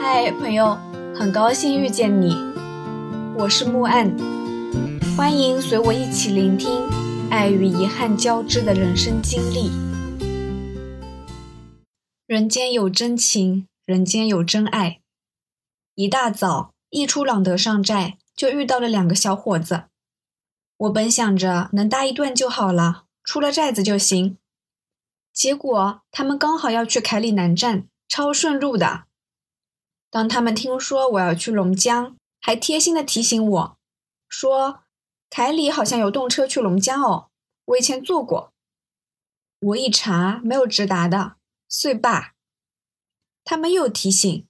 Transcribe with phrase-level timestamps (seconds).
[0.00, 0.78] 嗨，朋友，
[1.12, 2.32] 很高兴遇见你，
[3.36, 4.16] 我是木岸，
[5.16, 6.70] 欢迎随我一起聆听
[7.30, 9.72] 爱与遗憾交织的人生经历。
[12.28, 15.00] 人间有真情，人间有真爱。
[15.96, 19.86] 一大早一出朗德上寨，就遇到了两个小伙子。
[20.76, 24.38] 我本想着能搭一段就好了，出了寨子就行。
[25.32, 29.07] 结果他们刚好要去凯里南站，超顺路的。
[30.10, 33.78] 当他们听说我要去龙江，还贴心的提醒我，
[34.28, 34.84] 说
[35.28, 37.28] ：“凯里好像有动车去龙江哦，
[37.66, 38.52] 我以前坐过。”
[39.60, 41.36] 我一查，没有直达的，
[41.68, 42.34] 遂罢。
[43.44, 44.46] 他们又提醒：“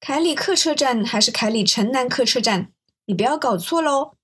[0.00, 2.72] 凯里客车站还是凯里城南客车站，
[3.04, 4.16] 你不要搞错喽。”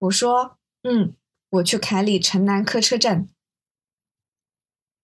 [0.00, 1.14] 我说：“嗯，
[1.50, 3.28] 我去凯里城南客车站。”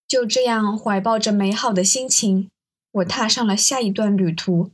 [0.09, 2.51] 就这样，怀抱着美好的心情。
[2.91, 4.73] 我踏上了下一段旅途。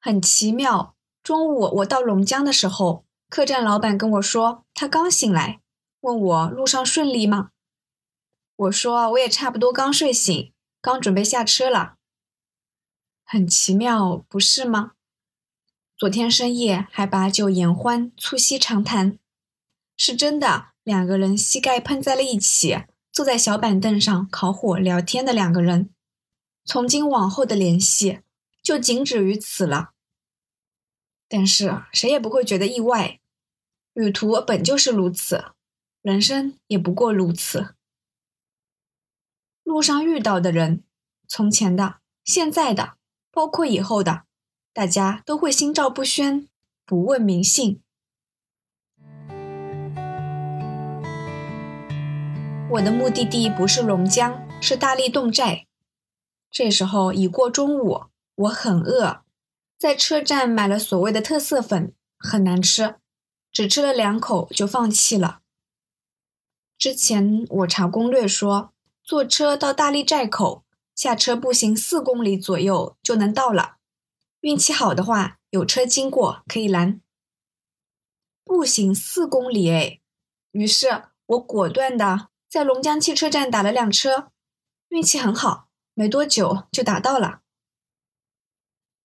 [0.00, 5.60] 很奇妙，中午我到龙江的时候，客栈老板跟我说，他刚醒来，
[6.00, 7.50] 问我路上顺利吗？
[8.56, 11.96] 我说我也差不多刚睡醒，刚准备下车了。
[13.24, 14.92] 很奇妙，不是吗？
[15.96, 19.18] 昨天深夜还把酒言欢，促膝长谈，
[19.96, 20.68] 是真的。
[20.82, 25.90] 两个人膝盖碰在了一起，坐在小板凳上烤火聊天的两个人。
[26.64, 28.20] 从今往后的联系
[28.62, 29.90] 就仅止于此了。
[31.28, 33.20] 但是谁也不会觉得意外，
[33.92, 35.52] 旅途本就是如此，
[36.02, 37.74] 人生也不过如此。
[39.62, 40.82] 路上遇到的人，
[41.28, 42.96] 从前的、现在的，
[43.30, 44.24] 包括以后的，
[44.72, 46.48] 大家都会心照不宣，
[46.84, 47.80] 不问名姓。
[52.70, 55.66] 我的目的地不是龙江，是大力洞寨。
[56.50, 59.22] 这时候已过中午，我很饿，
[59.78, 62.96] 在车站买了所谓的特色粉，很难吃，
[63.52, 65.40] 只吃了两口就放弃了。
[66.76, 68.72] 之前我查攻略说，
[69.04, 70.64] 坐车到大力寨口，
[70.94, 73.76] 下车步行四公里左右就能到了，
[74.40, 77.00] 运气好的话，有车经过可以拦。
[78.44, 80.00] 步行四公里哎，
[80.50, 84.32] 于是我果断的在龙江汽车站打了辆车，
[84.88, 85.69] 运气很好。
[86.00, 87.42] 没多久就达到了。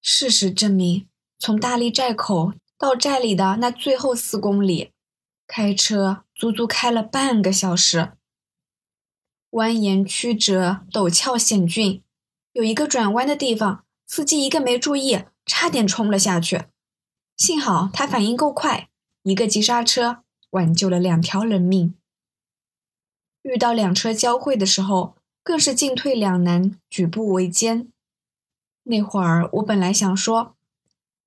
[0.02, 4.94] 事实证明，从大力寨口到寨里的那最后四公里，
[5.46, 8.14] 开车足足开了半个小时。
[9.50, 12.02] 蜿蜒曲折，陡峭险峻，
[12.54, 16.68] 有一个转弯的地方，司机一个没注意，差点冲了下去。
[17.36, 18.90] 幸好他反应够快，
[19.24, 21.94] 一个急刹车，挽救了两条人命。
[23.42, 25.18] 遇到两车交汇的时候。
[25.46, 27.92] 更是进退两难，举步维艰。
[28.82, 30.56] 那会儿我本来想说，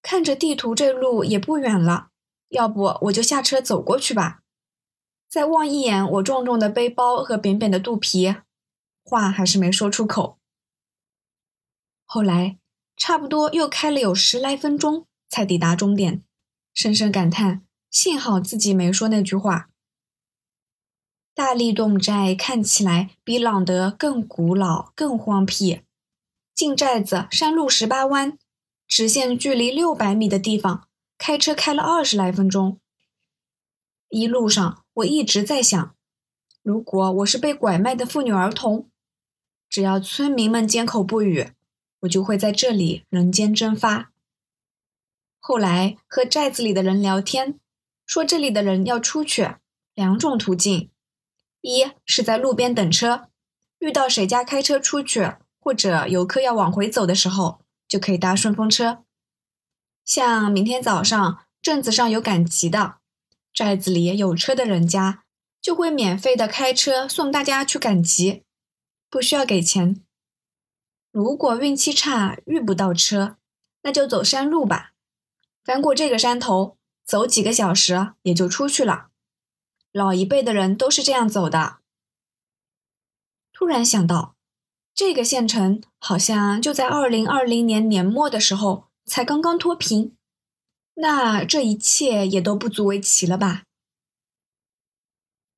[0.02, 2.08] 看着地图这路也不远了，
[2.48, 4.40] 要不我就下车走过去吧。
[5.30, 8.34] 再望一眼我重重的背包和扁扁的肚皮，
[9.04, 10.40] 话还是没说出口。
[12.04, 12.58] 后来
[12.96, 16.24] 差不多又开了有十来分钟才抵达终点，
[16.74, 19.67] 深深感叹：幸好自己没说那句话。
[21.38, 25.82] 大力洞寨看起来比朗德更古老、更荒僻。
[26.53, 28.37] 进寨子，山路十八弯，
[28.88, 32.81] 直线距离六百米的地方，开车开了二十来分钟。
[34.09, 35.94] 一路上，我一直在想：
[36.60, 38.91] 如果我是被拐卖的妇女儿童，
[39.71, 41.53] 只要村民们缄口不语，
[42.00, 44.10] 我就会在这里人间蒸发。
[45.38, 47.60] 后来和寨子里的人聊天，
[48.04, 49.54] 说这里的人要出去，
[49.94, 50.91] 两种途径。
[51.68, 53.28] 一是在路边等车，
[53.80, 59.04] 遇到谁家开车出去，或者游客要往回走的时候，就可以搭顺风车。
[60.02, 62.94] 像明天早上镇子上有赶集的，
[63.52, 65.24] 寨子里有车的人家
[65.60, 68.44] 就会免费的开车送大家去赶集，
[69.10, 70.02] 不需要给钱。
[71.12, 73.36] 如果运气差遇不到车，
[73.82, 74.92] 那就走山路吧，
[75.62, 79.08] 翻过这个山头，走几个小时也就出去了。
[79.92, 81.78] 老一辈的人都是这样走的。
[83.52, 84.36] 突然想到，
[84.94, 90.16] 这个县城好像就在二零二零年年末的时候才刚刚脱贫，
[90.94, 93.64] 那这一切也都不足为奇了吧？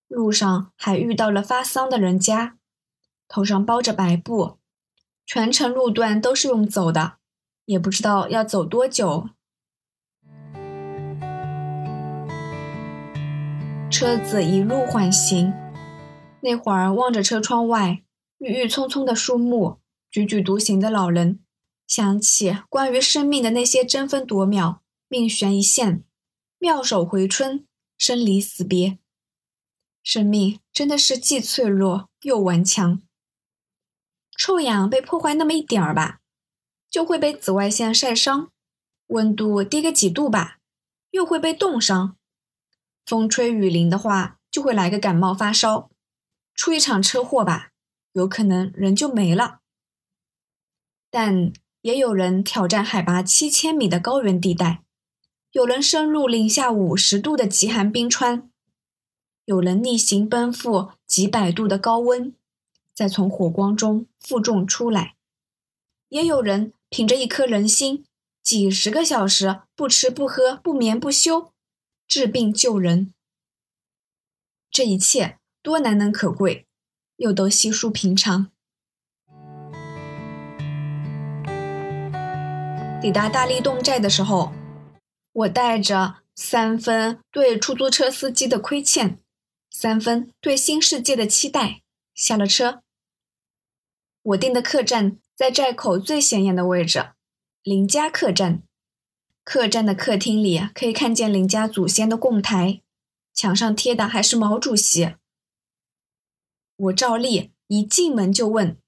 [0.08, 2.58] 路上还遇到了发丧的人家，
[3.28, 4.58] 头上包着白布，
[5.24, 7.18] 全程路段都是用走的，
[7.66, 9.30] 也不知道要走多久。
[14.00, 15.52] 车子一路缓行，
[16.40, 18.02] 那会儿望着车窗外
[18.38, 19.76] 郁郁葱葱的树木，
[20.10, 21.40] 踽踽独行的老人，
[21.86, 26.02] 想起关于生命的那些争分夺秒、命悬一线、
[26.58, 27.66] 妙手回春、
[27.98, 28.96] 生离死别。
[30.02, 33.02] 生命真的是既脆弱又顽强。
[34.34, 36.20] 臭氧被破坏那么一点儿吧，
[36.88, 38.46] 就会被紫外线晒伤；
[39.08, 40.56] 温度低个几度吧，
[41.10, 42.16] 又会被冻伤；
[43.10, 45.90] 风吹雨淋的话，就会来个感冒发烧；
[46.54, 47.70] 出一场车祸吧，
[48.12, 49.58] 有可能人就没了。
[51.10, 54.84] 但也有人挑战海拔七千米的高原地带，
[55.50, 58.48] 有人深入零下五十度的极寒冰川。
[59.44, 62.32] 有人逆行奔赴几百度的高温，
[62.94, 65.16] 再从火光中负重出来；
[66.10, 68.04] 也有人凭着一颗人心，
[68.40, 71.52] 几十个小时不吃不喝、不眠不休，
[72.10, 73.14] 治病救人。
[74.68, 76.66] 这一切多难能可贵，
[77.18, 78.50] 又都稀疏平常。
[83.00, 84.52] 抵达大力洞寨的时候，
[85.32, 89.20] 我带着三分对出租车司机的亏欠。
[89.70, 91.82] 三分对新世界的期待，
[92.12, 92.82] 下了车。
[94.22, 97.12] 我订的客栈在寨口最显眼的位置，
[97.62, 98.64] 林家客栈。
[99.42, 102.82] 客栈的客厅里可以看见林家祖先的供台，
[103.32, 105.16] 墙上贴的还是毛主席。
[106.76, 108.78] 我照例一进门就问：“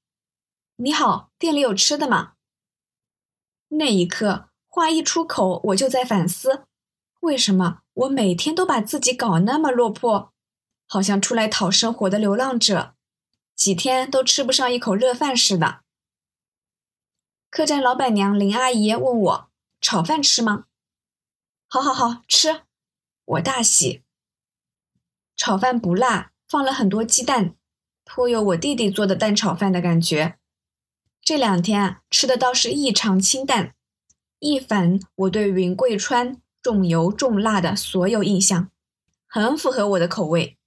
[0.76, 2.34] 你好，店里有吃的吗？”
[3.68, 6.66] 那一刻，话一出口，我就在反思：
[7.20, 10.32] 为什么我每天都把自己搞那么落魄？
[10.86, 12.94] 好像出来讨生活的流浪者，
[13.56, 15.80] 几天都吃不上一口热饭似的。
[17.50, 19.50] 客栈老板娘林阿姨问我
[19.82, 20.64] ：“炒饭吃吗
[21.68, 22.62] ？”“好好好吃。”
[23.26, 24.02] 我大喜。
[25.36, 27.54] 炒饭不辣，放了很多鸡蛋，
[28.04, 30.38] 颇有我弟弟做的蛋炒饭的感觉。
[31.20, 33.74] 这两天吃的倒是异常清淡，
[34.38, 38.70] 一反我对云贵川重油重辣的所有印象，
[39.26, 40.58] 很符合我的口味。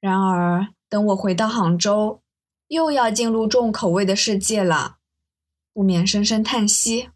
[0.00, 2.22] 然而，等我回到杭州，
[2.68, 4.98] 又要进入重口味的世界了，
[5.72, 7.10] 不免深深叹息。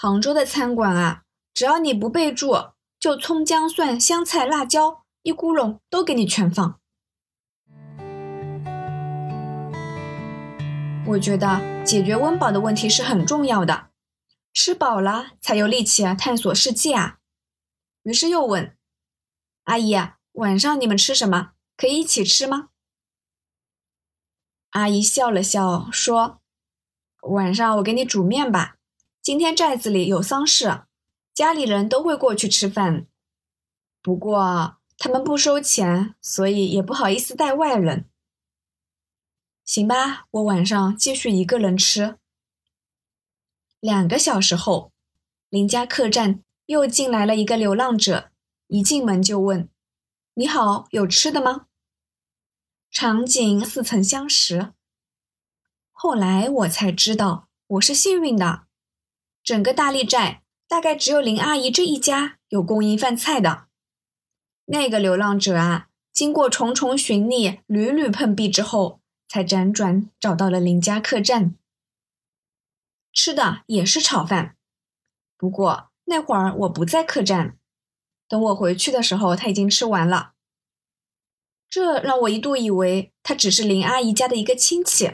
[0.00, 6.78] 杭州的餐馆啊，只要你不备注，就葱姜蒜香菜辣椒一咕噜都给你全放。
[11.04, 13.88] 我觉得解决温饱的问题是很重要的，
[14.54, 17.18] 吃饱了才有力气探索世界啊。
[18.04, 18.76] 于是又问
[19.64, 19.96] 阿姨。
[20.34, 21.54] 晚上你们吃什么？
[21.76, 22.68] 可以一起吃吗？
[24.70, 26.40] 阿姨笑了笑说
[27.28, 28.77] ：“晚上我给你煮面吧。
[29.28, 30.84] 今天寨子里有丧事，
[31.34, 33.06] 家里人都会过去吃饭。
[34.00, 38.06] 不过他们不收钱，所以也不好意思带外人。
[39.66, 42.16] 行吧，我晚上继续一个人吃。”
[43.80, 44.92] 两个小时后，
[45.50, 48.30] 邻家客栈又进来了一个流浪者，
[48.68, 49.68] 一进门就问。
[50.32, 51.66] 你好，有吃的吗？
[52.90, 54.72] 场景似曾相识。
[55.92, 58.67] 后来我才知道，我是幸运的。
[59.48, 63.68] 整个大力寨大概只有林阿姨这一家有供应饭菜的。
[64.66, 71.54] 那个流浪者啊，经过重重寻觅、屡屡碰壁之后，才辗转找到了林家客栈。
[73.14, 74.54] 吃的也是炒饭，
[75.38, 77.56] 不过那会儿我不在客栈。
[78.28, 80.34] 等我回去的时候，他已经吃完了。
[81.70, 85.12] 这让我一度以为他只是林阿姨家的一个亲戚，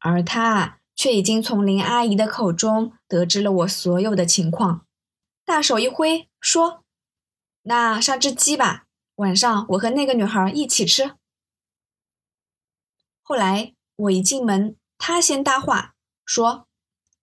[0.00, 4.86] 而他却已经从林阿姨的口中得知了我所有的情况。
[5.44, 6.84] 大手一挥，说
[7.62, 11.12] ：“那杀只鸡吧，晚上我和那个女孩一起吃。”
[13.22, 15.94] 后来我一进门，他先搭话
[16.24, 16.66] 说：“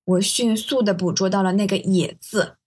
[0.03, 2.57] 我迅速的捕捉到了那个“野”字，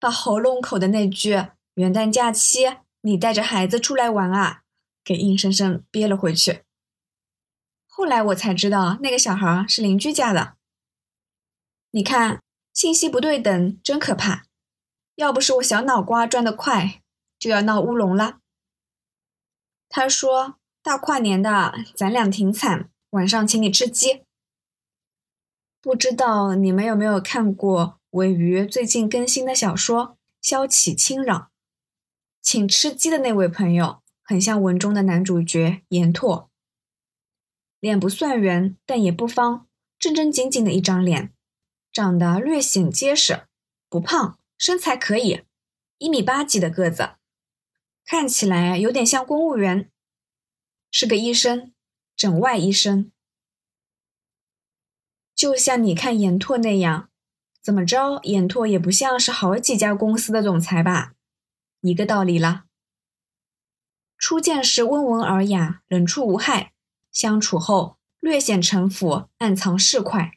[0.00, 2.64] 把喉咙口的那句“元旦假期
[3.02, 4.62] 你带着孩子出来玩啊”
[5.04, 6.64] 给硬生生憋了回去。
[7.98, 10.54] 后来我才知道那个小孩是邻居家的。
[11.90, 12.40] 你看，
[12.72, 14.44] 信息不对等真可怕。
[15.16, 17.02] 要不是我小脑瓜转得快，
[17.40, 18.38] 就要闹乌龙了。
[19.88, 24.22] 他说：“大跨年的，咱俩挺惨，晚上请你吃鸡。”
[25.82, 31.36] 不知道你们有没有看过尾鱼最近更新的小说《萧起侵扰》？
[32.40, 36.47] 请吃鸡的那位朋友很像文中的男主角严拓，
[37.80, 39.66] 脸不算圆，但也不方，
[39.98, 41.32] 正正经经的一张脸，
[41.92, 43.46] 长得略显结实，
[43.88, 45.42] 不胖，身材可以，
[45.98, 47.10] 一米八几的个子，
[48.04, 49.90] 看起来有点像公务员，
[50.90, 51.72] 是个医生，
[52.16, 53.12] 整外医生。
[55.34, 57.10] 就像你看严拓那样，
[57.62, 61.14] 怎么着，严拓也不像是好几家公司的总裁吧？
[61.80, 62.64] 一个道理了。
[64.16, 66.72] 初见时温文尔雅，人畜无害；
[67.18, 70.30] 相处后略显城府，暗藏市侩。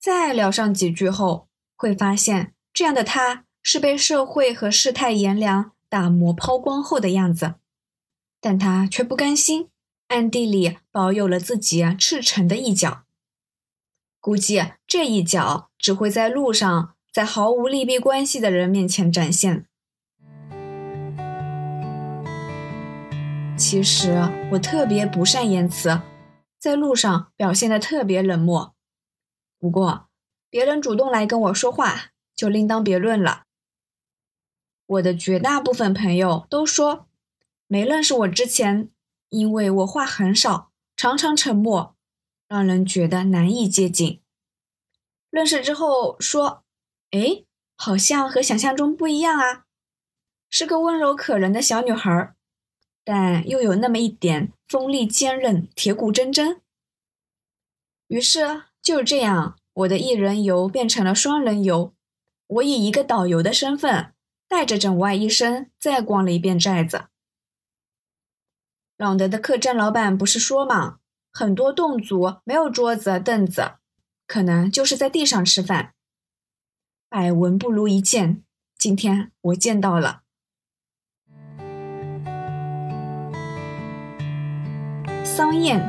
[0.00, 7.56] 再聊上几句后，会发现这样的他是被社会和世态炎凉打磨抛光后的样子，
[8.40, 9.68] 但他却不甘心，
[10.08, 13.04] 暗地里保有了自己赤诚的一角。
[14.20, 19.66] 估计这一角只会在路上，在毫无利弊关系的人面前展现。
[23.56, 24.10] 其实
[24.50, 26.00] 我特别不善言辞，
[26.58, 28.74] 在路上表现的特别冷漠。
[29.60, 30.08] 不过
[30.50, 33.44] 别人主动来跟我说话，就另当别论了。
[34.86, 37.06] 我的绝大部分朋友都说，
[37.68, 38.90] 没认识我之前，
[39.28, 41.96] 因为我话很少，常常沉默，
[42.48, 44.20] 让人觉得难以接近。
[45.30, 46.64] 认识之后说，
[47.12, 47.44] 哎，
[47.76, 49.64] 好像和想象中不一样啊，
[50.50, 52.36] 是个温柔可人的小女孩儿。
[53.04, 56.60] 但又有那么一点锋利坚韧、铁骨铮铮。
[58.08, 61.94] 于是就这样，我的一人游变成了双人游。
[62.46, 64.12] 我以一个导游的身份，
[64.48, 67.06] 带着整外医生再逛了一遍寨子。
[68.96, 70.98] 朗德的客栈老板不是说嘛，
[71.32, 73.72] 很多侗族没有桌子凳子，
[74.26, 75.94] 可能就是在地上吃饭。
[77.08, 78.44] 百闻不如一见，
[78.76, 80.23] 今天我见到了。
[85.36, 85.80] 丧宴、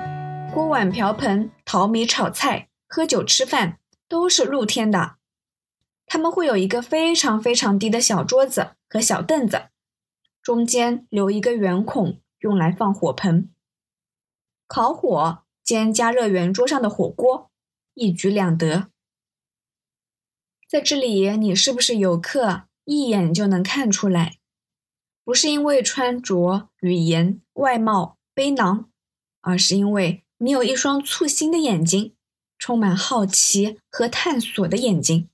[0.52, 5.18] 锅碗瓢盆、淘米炒菜、喝酒吃饭，都是露天的。
[6.08, 9.68] 他们会有一个非常非常低的小桌子和小凳子，
[10.42, 13.54] 中间留一个圆孔，用来放火盆、
[14.66, 17.52] 烤火兼加热圆桌上的火锅，
[17.94, 18.88] 一举两得。
[20.68, 24.40] 在这里，你是不是游客，一眼就能看出来，
[25.24, 28.90] 不是因为穿着、语言、外貌、背囊。
[29.46, 32.16] 而是因为你有一双簇新的眼睛，
[32.58, 35.30] 充满好奇和探索的眼睛。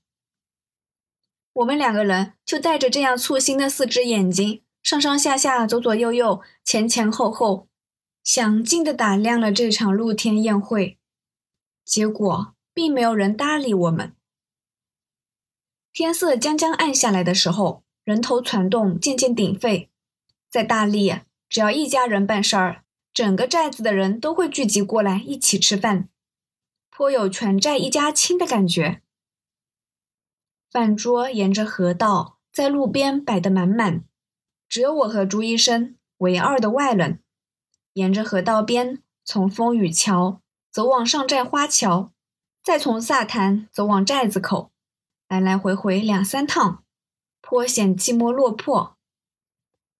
[1.54, 7.68] 我们两个人就带着这样簇新的四只眼睛，上上下下、左左右右、前前后后，
[8.22, 10.98] 详尽的打量了这场露天宴会。
[11.82, 14.14] 结果，并没有人搭理我们。
[15.94, 19.90] 天色将将暗下来的时候，人头攒动，渐渐鼎沸。
[20.50, 21.14] 在大力，
[21.48, 22.81] 只要一家人办事儿。
[23.14, 26.08] 整个寨子的人都会聚集过来一起吃饭，
[26.88, 29.02] 颇有全寨一家亲的感觉。
[30.70, 34.04] 饭桌沿着河道在路边摆得满满，
[34.66, 37.20] 只有我和朱医生唯二的外人。
[37.92, 40.40] 沿着河道边，从风雨桥
[40.70, 42.10] 走往上寨花桥，
[42.64, 44.72] 再从萨坛走往寨子口，
[45.28, 46.82] 来来回回两三趟，
[47.42, 48.96] 颇显寂寞落魄。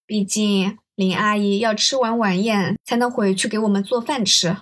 [0.06, 0.78] 毕竟。
[0.94, 4.58] 林阿姨要吃完晚宴才能回去给我们做饭吃。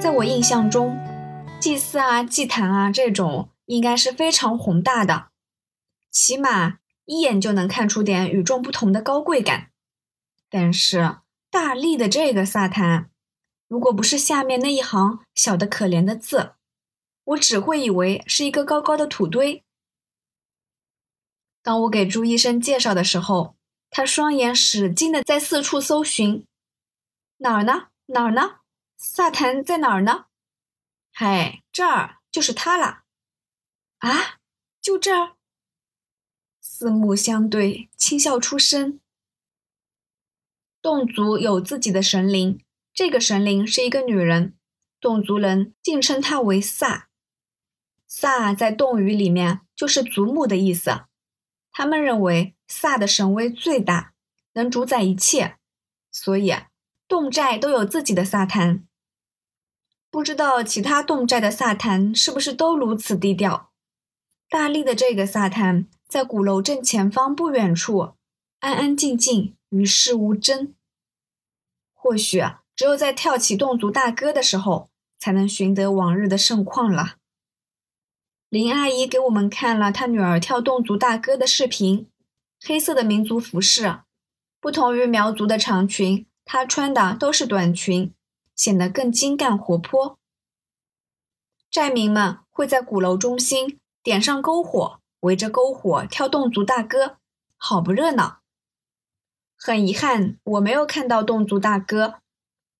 [0.00, 0.96] 在我印象中，
[1.60, 5.30] 祭祀啊、祭坛啊这种应该是非常宏大的，
[6.12, 9.70] 起码一眼就能看出点与众不同的高贵感。
[10.48, 11.16] 但是
[11.50, 13.10] 大力的这个萨坛，
[13.66, 16.52] 如果不是下面那一行小的可怜的字，
[17.24, 19.64] 我只会以为是一个高高的土堆。
[21.66, 23.56] 当我给朱医生介绍的时候，
[23.90, 26.46] 他双眼使劲的在四处搜寻，
[27.38, 27.88] 哪儿呢？
[28.06, 28.60] 哪儿呢？
[28.96, 30.26] 萨坛在哪儿呢？
[31.12, 33.02] 嘿，这儿就是他了。
[33.98, 34.36] 啊，
[34.80, 35.32] 就这儿。
[36.60, 39.00] 四目相对，轻笑出声。
[40.80, 42.60] 侗族有自己的神灵，
[42.94, 44.54] 这个神灵是一个女人，
[45.00, 47.08] 侗族人竟称她为萨。
[48.06, 51.06] 萨在侗语里面就是祖母的意思。
[51.78, 54.14] 他们认为萨的神威最大，
[54.54, 55.58] 能主宰一切，
[56.10, 56.54] 所以
[57.06, 58.86] 侗寨都有自己的萨坛。
[60.10, 63.72] 不知道其他侗寨的萨坛是不是都如此低调？
[64.48, 68.14] 大力的这个萨坛在鼓楼正前方不远处，
[68.60, 70.74] 安安静静，与世无争。
[71.92, 72.42] 或许
[72.74, 77.16] 只有在跳起侗族大歌的时候，才能寻得往日的盛况了。
[78.56, 82.08] 林阿姨给我们看了她女儿跳侗族大歌的视频，
[82.64, 83.98] 黑色的民族服饰，
[84.62, 88.14] 不同于苗族的长裙，她穿的都是短裙，
[88.54, 90.18] 显得更精干活泼。
[91.70, 97.18] 寨民们会在鼓楼中心点上篝火，围着篝火跳侗族大歌，
[97.58, 98.38] 好不热闹。
[99.58, 102.14] 很遗憾，我没有看到侗族大哥。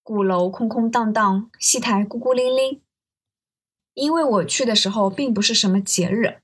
[0.03, 2.81] 鼓楼空空荡荡，戏台孤孤零零。
[3.97, 6.43] 因为我去的时候并不是什么节日，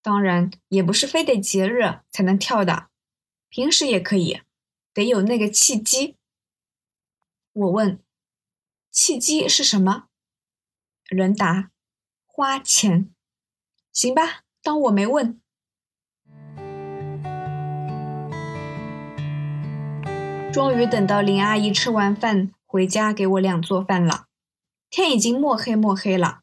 [0.00, 2.86] 当然也不是非得节日才能跳的，
[3.48, 4.42] 平时也可以，
[4.94, 6.14] 得有那个契机。
[7.52, 7.98] 我问
[8.92, 10.04] ：“契机是什么？”
[11.10, 11.72] 人答
[12.24, 13.10] ：“花钱。”
[13.92, 15.40] 行吧，当我没问。
[20.52, 24.25] 终于等到林阿姨吃完饭回家给我俩做饭了，
[24.96, 26.40] 天已经墨黑墨黑了，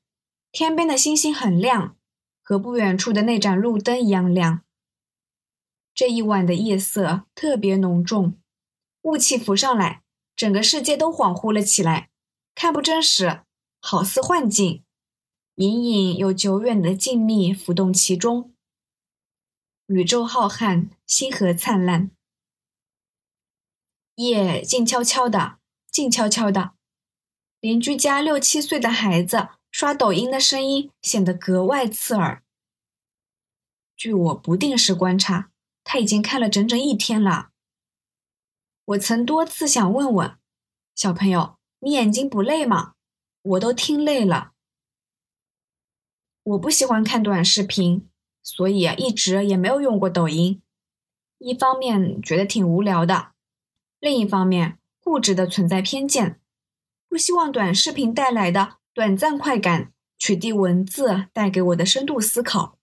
[0.52, 1.98] 天边的星星很亮，
[2.44, 4.62] 和不远处的那盏路灯一样亮。
[5.96, 8.38] 这一晚的夜色特别浓重，
[9.02, 10.04] 雾气浮上来，
[10.36, 12.12] 整个世界都恍惚了起来，
[12.54, 13.42] 看不真实，
[13.82, 14.84] 好似幻境，
[15.56, 18.54] 隐隐有久远的静谧浮动其中。
[19.88, 22.12] 宇宙浩瀚，星河灿烂。
[24.18, 25.58] 夜静悄悄的，
[25.90, 26.73] 静悄悄的。
[27.64, 32.44] 邻居家六七岁的孩子刷抖音的声音显得格外刺耳。
[33.96, 35.50] 据我不定时观察，
[35.82, 37.52] 他已经看了整整一天了。
[38.84, 40.38] 我曾多次想问问
[40.94, 42.96] 小朋友：“你眼睛不累吗？”
[43.44, 44.52] 我都听累了。
[46.44, 48.10] 我不喜欢看短视频，
[48.42, 50.62] 所以一直也没有用过抖音。
[51.38, 53.32] 一方面觉得挺无聊的。
[54.02, 56.42] 另一方面，固执的存在偏见，
[57.14, 62.80] 不希望短视频带来的短暂快感取缔文字带给我的深度思考。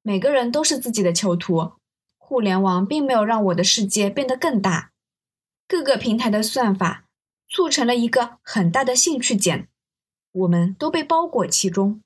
[0.00, 1.74] 每个人都是自己的囚徒，
[2.16, 4.92] 互联网并没有让我的世界变得更大。
[5.68, 7.04] 各个平台的算法
[7.46, 9.68] 促成了一个很大的兴趣茧，
[10.32, 12.02] 我们都被包裹其中。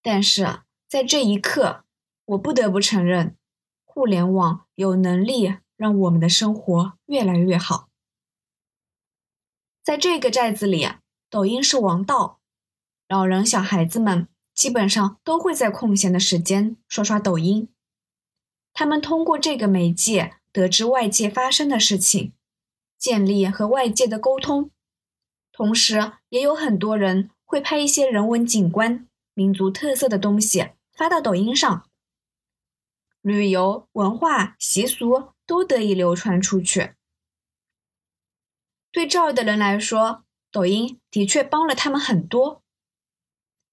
[0.00, 1.82] 但是在这一刻，
[2.26, 3.36] 我不得不承认，
[3.84, 5.56] 互联网有能力。
[5.74, 7.88] 让我们的生活越来越好。
[9.82, 10.88] 在这个寨子里，
[11.28, 12.40] 抖音是王道，
[13.08, 17.68] 老人、小孩子们基本上都会在空闲的时间刷刷抖音。
[18.72, 22.32] 他们通过这个媒介得知外界发生的事情，
[22.96, 24.70] 建立和外界的沟通。
[25.52, 31.88] 同时，也有很多人会拍一些人文景观、民族特色的东西发到抖音上，
[33.20, 35.32] 旅游、文化、习俗。
[35.44, 36.94] 都得以流传出去。
[38.92, 42.62] 对这儿的人来说，抖音的确帮了他们很多。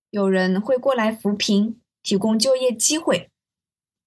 [0.10, 3.28] 有人会过来扶贫，提供就业机会；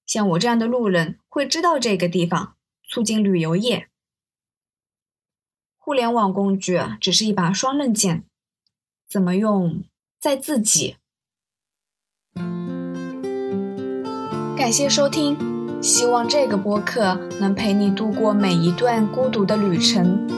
[0.07, 2.57] 像我这样的路人会知道这个地方，
[2.89, 3.89] 促进旅游业。
[5.77, 8.25] 互联网工具只是一把双刃剑，
[9.07, 9.85] 怎么用
[10.19, 10.97] 在自己。
[14.57, 15.37] 感谢收听。
[15.83, 20.29] 希望这个播客能陪你度过每一段孤独的旅程，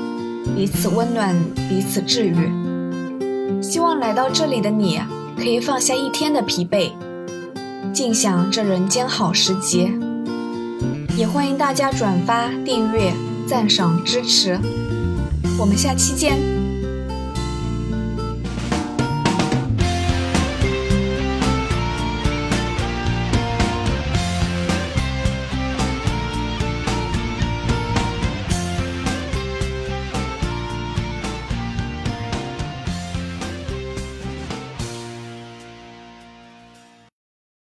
[0.57, 1.35] 彼此温暖，
[1.68, 3.62] 彼此治愈。
[3.62, 5.00] 希望来到这里的你
[5.37, 6.92] 可以放下一天的疲惫，
[7.92, 9.92] 尽享这人间好时节。
[11.16, 13.12] 也欢迎大家转发、订阅、
[13.46, 14.59] 赞赏、支持。
[15.59, 16.54] 我们下期见。